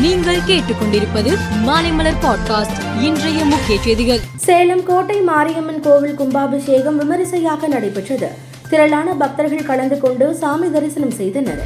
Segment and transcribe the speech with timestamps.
[0.00, 1.30] நீங்கள் கேட்டுக்கொண்டிருப்பது
[1.66, 3.00] மாலைமலர் பாட்காஸ்ட்.
[3.00, 4.18] இன்றைய முக்கிய செய்திகள்.
[4.36, 8.28] சேலம் கோட்டை மாரியம்மன் கோவில் கும்பாபிஷேகம் விமரிசையாக நடைபெற்றது.
[8.70, 11.62] திரளான பக்தர்கள் கலந்து கொண்டு சாமி தரிசனம் செய்தனர்.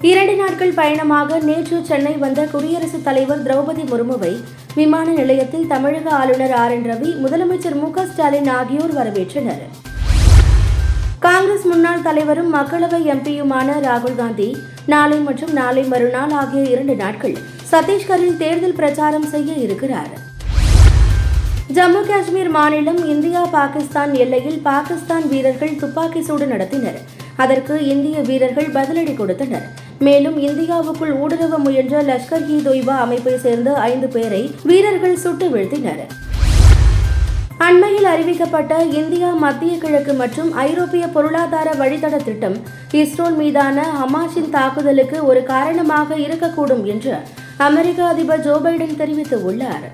[0.00, 6.70] இரண்டு நாட்கள் பயணமாக நேற்று சென்னை வந்த குடியரசுத் தலைவர் திரௌபதி முர்முவை விமான நிலையத்தில் தமிழக ஆளுநர் ஆர்
[6.70, 9.62] என் ரவி முதலமைச்சர் மு க ஸ்டாலின் ஆகியோர் வரவேற்றனர்.
[11.24, 14.46] காங்கிரஸ் முன்னாள் தலைவரும் மக்களவை எம்பியுமான ராகுல் காந்தி
[14.92, 17.34] நாளை மற்றும் நாளை மறுநாள் ஆகிய இரண்டு நாட்கள்
[17.70, 20.12] சத்தீஸ்கரில் தேர்தல் பிரச்சாரம் செய்ய இருக்கிறார்.
[21.76, 26.98] ஜம்மு காஷ்மீர் மாநிலம் இந்தியா பாகிஸ்தான் எல்லையில் பாகிஸ்தான் வீரர்கள் துப்பாக்கி சூடு நடத்தினர்.
[27.44, 29.68] அதற்கு இந்திய வீரர்கள் பதிலடி கொடுத்தனர்.
[30.08, 34.42] மேலும் இந்தியாவுக்குள் ஊடுருவ முயன்ற லஷ்கர் இ தொய்பா அமைப்பை சேர்ந்த ஐந்து பேரை
[34.72, 36.02] வீரர்கள் சுட்டு வீழ்த்தினர்.
[37.64, 42.56] அண்மையில் அறிவிக்கப்பட்ட இந்தியா மத்திய கிழக்கு மற்றும் ஐரோப்பிய பொருளாதார வழித்தட திட்டம்
[43.00, 47.12] இஸ்ரோல் மீதான ஹமாஸின் தாக்குதலுக்கு ஒரு காரணமாக இருக்கக்கூடும் என்று
[47.66, 49.86] அமெரிக்க அதிபர் ஜோ பைடன் தெரிவித்துள்ளார்.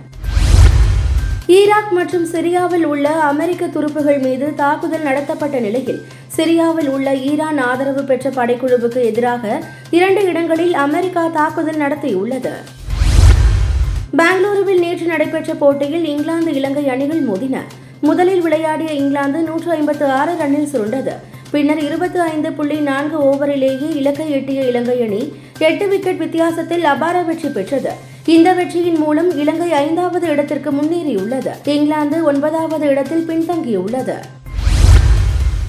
[1.56, 6.00] ஈராக் மற்றும் சிரியாவில் உள்ள அமெரிக்க துருப்புகள் மீது தாக்குதல் நடத்தப்பட்ட நிலையில்
[6.36, 9.60] சிரியாவில் உள்ள ஈரான் ஆதரவு பெற்ற படைக்குழுவுக்கு எதிராக
[9.98, 12.54] இரண்டு இடங்களில் அமெரிக்கா தாக்குதல் நடத்தியுள்ளது.
[14.12, 17.56] பெங்களூருவில் நேற்று நடைபெற்ற போட்டியில் இங்கிலாந்து இலங்கை அணிகள் மோதின.
[18.00, 21.14] முதலில் விளையாடிய இங்கிலாந்து நூற்று ஐம்பத்து ஆறு ரன்னில் சுருண்டது.
[21.50, 27.48] பின்னர் இருபத்தி ஐந்து புள்ளி நான்கு ஓவரிலேயே இலக்கை எட்டிய இலங்கை அணி எட்டு விக்கெட் வித்தியாசத்தில் அபார வெற்றி
[27.48, 27.92] பெற்றது.
[28.26, 31.52] இந்த வெற்றியின் மூலம் இலங்கை ஐந்தாவது இடத்திற்கு முன்னேறியுள்ளது.
[31.64, 34.16] இங்கிலாந்து ஒன்பதாவது இடத்தில் பின்தங்கியுள்ளது.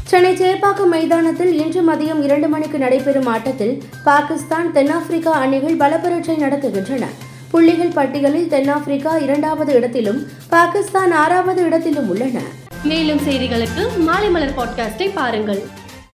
[0.03, 7.05] சென்னை சேப்பாக்கம் மைதானத்தில் இன்று மதியம் இரண்டு மணிக்கு நடைபெறும் ஆட்டத்தில் பாகிஸ்தான் தென்னாப்பிரிக்கா அணிகள் பலப்பரட்சை நடத்துகின்றன.
[7.51, 12.39] புள்ளிகள் பட்டியலில் தென்னாப்பிரிக்கா இரண்டாவது இடத்திலும் பாகிஸ்தான் ஆறாவது இடத்திலும் உள்ளன.
[12.83, 15.61] மேலும் செய்திகளுக்கு மாலை மலர் பாட்காஸ்டை பாருங்கள்.